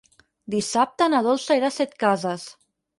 Dissabte 0.53 1.11
na 1.15 1.21
Dolça 1.29 1.61
irà 1.61 1.71
a 1.75 1.79
Setcases. 1.79 2.53